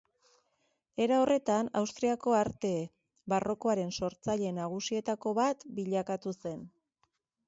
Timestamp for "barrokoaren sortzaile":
3.33-4.51